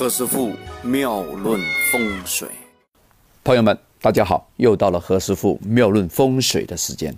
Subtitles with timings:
[0.00, 0.50] 何师傅
[0.82, 1.60] 妙论
[1.92, 2.48] 风水，
[3.44, 7.14] 朋友们，大家好，又到了何师傅妙论风水的时间。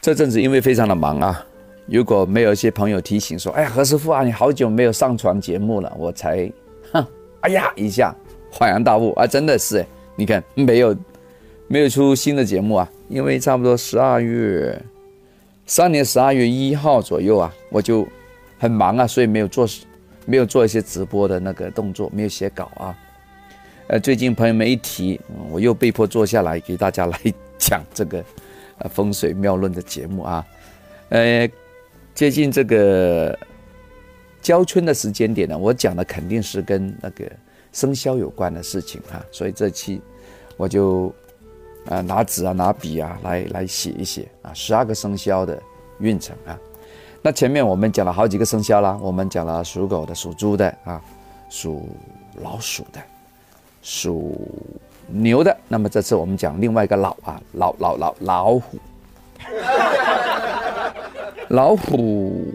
[0.00, 1.46] 这阵子因为非常的忙啊，
[1.86, 6.50] 如果没有一些朋友提醒说：“哎呀，何师傅啊，你好久没有上传节目了。”我才，
[6.92, 7.06] 哼，
[7.42, 8.12] 哎呀一下
[8.52, 9.86] 恍然大悟啊，真的是，
[10.16, 10.96] 你看没有
[11.68, 14.76] 没有出新的节目啊，因为差不多十二月
[15.66, 18.04] 三年十二月一号左右啊，我就
[18.62, 19.66] 很忙啊，所以没有做
[20.24, 22.96] 没有做一些直播的那个动作，没有写稿啊。
[23.88, 27.18] 呃，最近朋友们一提，我又被迫坐下来给大家来
[27.58, 28.24] 讲这个。
[28.90, 30.44] 风水妙论的节目啊，
[31.10, 31.48] 呃，
[32.14, 33.38] 接近这个
[34.40, 37.30] 交春的时间点呢，我讲的肯定是跟那个
[37.70, 40.00] 生肖有关的事情啊，所以这期
[40.56, 41.14] 我就
[41.86, 45.62] 啊拿纸啊拿笔啊来来写一写啊十二个生肖的
[46.00, 46.58] 运程啊。
[47.22, 51.00] 那前面我们讲了好几个生肖啦，我们讲了属狗的、属猪的啊、
[51.48, 51.88] 属
[52.42, 53.00] 老鼠的、
[53.80, 54.36] 属。
[55.14, 58.78] 牛的，那么这次我们讲另外一个老啊，老老老老虎。
[61.48, 62.46] 老虎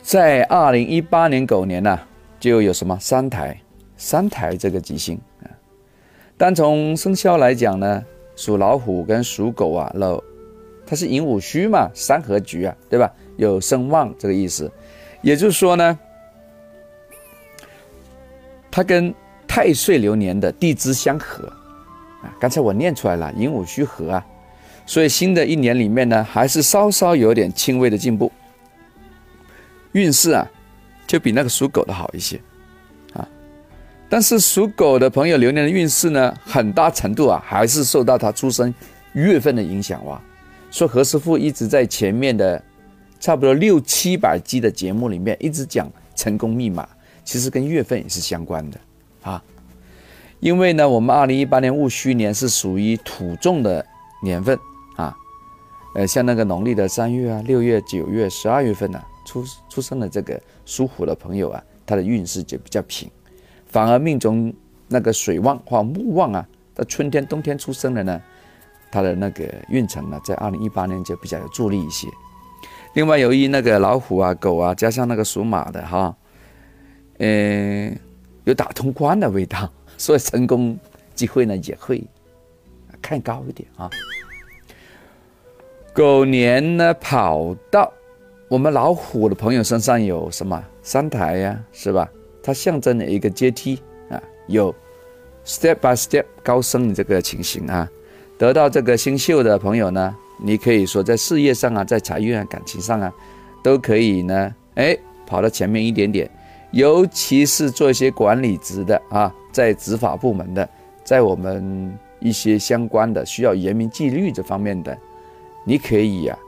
[0.00, 1.98] 在二零一八年狗年呢，
[2.40, 3.60] 就有什么三台，
[3.98, 5.50] 三台这个吉星啊。
[6.38, 8.02] 单从生肖来讲呢，
[8.34, 10.18] 属老虎跟属狗啊，老
[10.86, 13.12] 它是寅午戌嘛，三合局啊，对吧？
[13.36, 14.70] 有生旺这个意思，
[15.20, 15.98] 也就是说呢，
[18.70, 19.12] 它跟
[19.46, 21.46] 太岁流年的地支相合
[22.22, 22.32] 啊。
[22.40, 24.26] 刚才我念出来了，寅午戌合啊，
[24.86, 28.32] 所以新的一年里面呢，还是稍稍有点轻微的进步，
[29.92, 30.48] 运势啊，
[31.06, 32.40] 就比那个属狗的好一些
[33.12, 33.28] 啊。
[34.08, 38.72] 但是属狗的朋友流年的运势呢，很大程度啊，还是受到他出生
[39.12, 40.18] 月份的影响哇。
[40.76, 42.62] 说何师傅一直在前面的
[43.18, 46.86] 差不多六七百集的节目里面，一直讲成功密码，
[47.24, 48.78] 其实跟月份也是相关的
[49.22, 49.42] 啊。
[50.38, 53.82] 因为呢，我们二零一八年戊戌年是属于土重的
[54.22, 54.58] 年份
[54.96, 55.16] 啊，
[55.94, 63.10] 呃，像那个农历的三月啊、六月、九月、十二月份呢，出出生的这个属虎的朋友啊，他的运势就比较平，
[63.64, 64.52] 反而命中
[64.88, 68.20] 那个水旺或木旺啊，在春天、冬天出生的呢，
[68.96, 72.08] 他的那个运程呢，在二零一八年就比较有助力一些。
[72.94, 76.16] 另外，由于那个老虎啊、狗啊，加上那个属马的哈，
[77.18, 77.94] 嗯，
[78.44, 79.70] 有打通关的味道。
[79.98, 80.78] 所以成功
[81.14, 82.02] 机会呢也会
[83.02, 83.90] 看高一点啊。
[85.92, 87.92] 狗年呢跑到
[88.48, 92.08] 我们老虎的朋友身上有什么三台呀，是吧？
[92.42, 93.78] 它象征了一个阶梯
[94.08, 94.74] 啊，有
[95.44, 97.86] step by step 高升的这个情形啊。
[98.38, 103.12] 得到这个星宿的朋友呢，你可以说在事业上啊，在财运啊、感情上啊，
[103.62, 106.30] 都可以呢，哎，跑到前面一点点。
[106.72, 110.68] 尤其是做一些管理职的啊，在执法部门的，
[111.04, 114.96] 在我们一些相关的需要严明纪律这方面的，
[115.64, 116.38] 你可以呀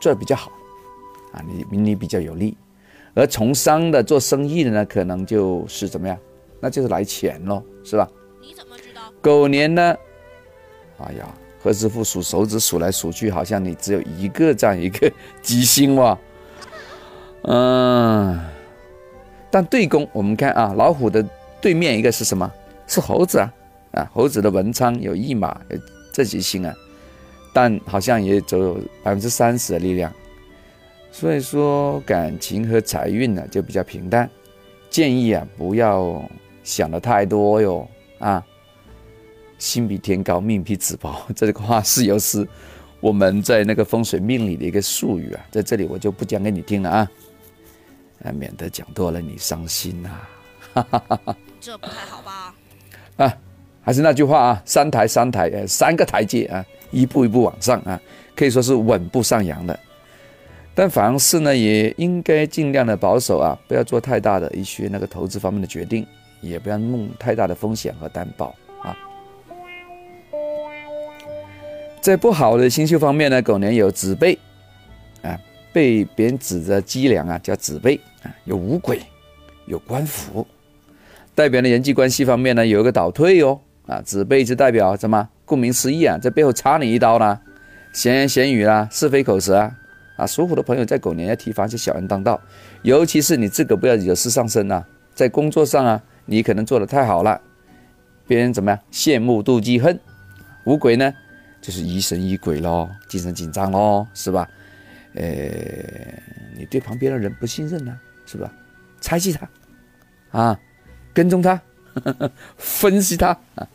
[0.00, 0.50] 做的比较好
[1.32, 2.56] 啊，你你比较有利。
[3.14, 6.18] 而从商的、做生意的呢，可能就是怎么样？
[6.58, 8.08] 那就是来钱喽，是吧？
[8.40, 9.02] 你怎么知道？
[9.20, 9.94] 狗年呢？
[11.06, 11.26] 哎呀，
[11.62, 15.10] 何师傅数手指数来数去，好像你只有一个这样一个
[15.42, 16.18] 吉星哇，
[17.42, 18.40] 嗯。
[19.50, 21.24] 但对宫，我们看啊，老虎的
[21.60, 22.50] 对面一个是什么？
[22.88, 23.54] 是猴子啊，
[23.92, 25.78] 啊，猴子的文昌有驿马，有
[26.12, 26.74] 这几星啊，
[27.52, 30.12] 但好像也只有百分之三十的力量，
[31.12, 34.28] 所以说感情和财运呢就比较平淡，
[34.90, 36.28] 建议啊不要
[36.64, 37.88] 想的太多哟
[38.18, 38.44] 啊，
[39.64, 42.46] 心比天高，命比纸薄， 这个话是有时
[43.00, 47.10] 我们在那个风水命理的一个术语啊，在这里我就不讲给你听了啊。
[48.22, 50.10] 啊，免得讲多了你伤心呐！
[51.60, 52.54] 这不太好吧？
[53.16, 53.36] 啊，
[53.80, 57.98] 还是那句话啊，三台三台，呃，三个台阶啊，一步一步往上啊，
[58.36, 59.80] 可以说是稳步上扬的。
[60.74, 66.06] 但凡事呢，也应该尽量的保守啊，不要做太大的一些那个投资方面的决定，
[66.42, 68.54] 也不要弄太大的风险和担保
[72.04, 74.38] 在不好的星宿方面呢，狗年有子背
[75.22, 75.40] 啊。
[75.72, 79.00] 被别人指着脊梁啊，叫子背啊，有五鬼，
[79.64, 80.46] 有官府，
[81.34, 85.26] 代表的人际关系方面呢，有一个倒退哦啊，子背就代表什么？
[85.46, 87.40] 顾名思义啊，在背后插你一刀啦，
[87.94, 89.72] 闲言闲语啦，是非口舌啊
[90.18, 92.38] 啊，属虎的朋友在狗年要提防一些小人当道，
[92.82, 94.84] 尤其是你自个不要惹事上身呐，
[95.14, 97.40] 在工作上啊，你可能做的太好了，
[98.26, 98.78] 别人怎么样？
[98.92, 99.98] 羡慕妒忌恨，
[100.64, 101.14] 五鬼呢，
[101.64, 104.46] 就是疑神疑鬼喽，精神紧张喽，是吧？
[105.14, 105.24] 呃，
[106.54, 108.52] 你对旁边的人不信任呢，是吧？
[109.00, 109.48] 猜忌他，
[110.38, 110.60] 啊，
[111.14, 111.58] 跟踪他，
[112.58, 113.66] 分析他啊。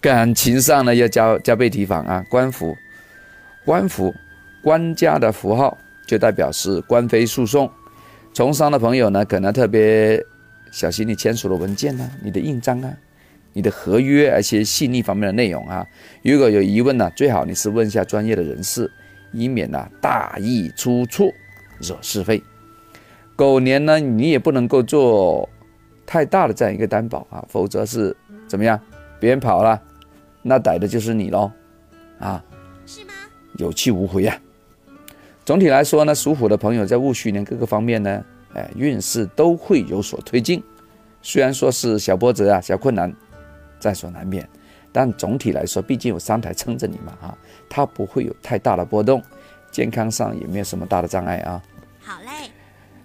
[0.00, 2.24] 感情上呢，要加加倍提防啊。
[2.30, 2.74] 官符，
[3.66, 4.14] 官符，
[4.62, 5.76] 官家的符号
[6.06, 7.70] 就代表是官非诉讼。
[8.32, 10.18] 从商的朋友呢，可能特别
[10.72, 12.90] 小心你签署的文件呢，你的印章啊，
[13.52, 15.86] 你的合约，而且细腻方面的内容啊。
[16.22, 18.90] 如果有疑问呢，最好你是问一下专业的人士，
[19.32, 21.32] 以免呢大意出错，
[21.80, 22.42] 惹是非。
[23.36, 25.48] 狗年呢，你也不能够做
[26.04, 28.16] 太大的这样一个担保啊，否则是
[28.46, 28.80] 怎么样？
[29.20, 29.80] 别人跑了，
[30.42, 31.50] 那逮的就是你喽，
[32.18, 32.44] 啊，
[32.86, 33.12] 是吗？
[33.56, 34.36] 有去无回啊。
[35.44, 38.24] 总体来说呢，属虎的朋友在戊戌年各个方面呢，
[38.54, 40.62] 哎，运势都会有所推进。
[41.22, 43.12] 虽然说是小波折啊，小困难
[43.78, 44.48] 在所难免，
[44.92, 47.38] 但总体来说，毕竟有三台撑着你嘛，啊，
[47.68, 49.22] 它不会有太大的波动，
[49.70, 51.62] 健康上也没有什么大的障碍啊。
[52.00, 52.50] 好嘞。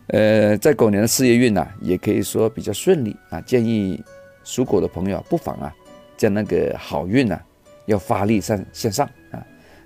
[0.07, 3.39] 呃，在狗年的事业运呢，也可以说比较顺利啊。
[3.41, 4.03] 建议
[4.43, 5.73] 属狗的朋友不妨啊。
[6.15, 7.37] 将那个好运呢，
[7.85, 9.43] 要发力向向上啊！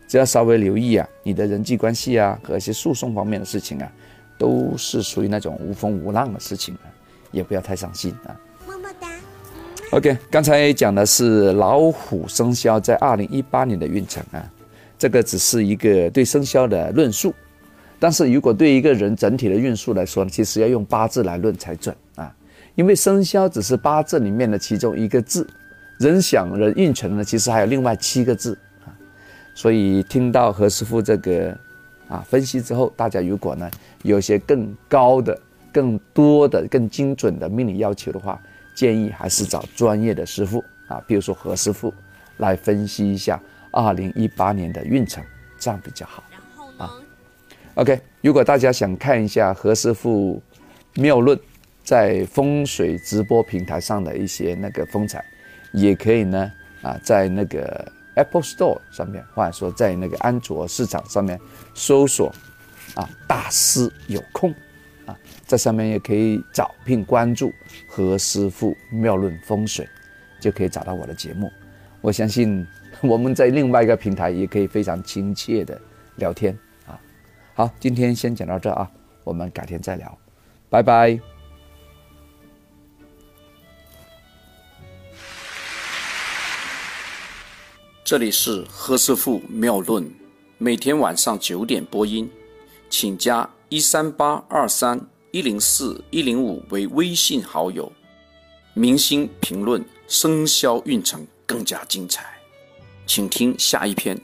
[0.07, 3.91] 只要稍微留意啊，你的人际关系啊和一些诉讼方面的事情啊，
[4.37, 6.85] 都是属于那种无风无浪的事情啊，
[7.31, 8.35] 也不要太伤心啊。
[9.91, 14.43] OK，刚才讲的是老虎生肖在二零一八年的运程啊，
[14.99, 17.33] 这个只是一个对生肖的论述，
[17.97, 22.35] 但是如果对一个人整体的运数来说呢，其实要用八字来论才准啊，
[22.75, 25.47] 因为生肖只是八字里面的其中一个字。
[25.99, 28.55] 人想人运程呢，其实还有另外七个字
[28.85, 28.91] 啊，
[29.55, 31.57] 所以听到何师傅这个
[32.09, 33.71] 啊分析之后，大家如果呢
[34.03, 35.39] 有些更高的、
[35.71, 38.39] 更多的、更精准的命理要求的话，
[38.77, 41.91] 建议还是找专业的师傅啊，比如说何师傅
[42.37, 43.41] 来分析一下
[43.71, 45.23] 二零一八年的运程，
[45.57, 46.23] 这样比较好。
[46.29, 46.87] 然后呢
[47.73, 50.39] ？OK，如果大家想看一下何师傅
[50.93, 51.39] 妙论
[51.83, 55.25] 在风水直播平台上的一些那个风采。
[55.73, 56.51] 也可以呢，
[56.81, 61.37] 啊，在那个 Apple Store 上面，或者说在那个安卓市场上面
[61.73, 62.33] 搜索，
[62.95, 64.55] 啊，大师有空，
[65.07, 67.51] 啊，在上面也可以找并关注
[67.87, 69.87] 何师傅妙论风水，
[70.39, 71.51] 就可以找到我的节目。
[72.01, 72.63] 我相信
[73.01, 75.81] 我们在另外一个平台也可以非常亲切的
[76.17, 76.55] 聊天
[76.85, 76.99] 啊。
[77.55, 78.87] 好，今天先讲到这啊，
[79.23, 80.15] 我们改天再聊，
[80.69, 81.19] 拜拜。
[88.03, 90.09] 这里是何师傅妙论，
[90.57, 92.29] 每天晚上九点播音，
[92.89, 94.99] 请加一三八二三
[95.31, 97.91] 一零四一零五为微信好友。
[98.73, 102.23] 明星评论生肖运程更加精彩，
[103.05, 104.17] 请听下一篇。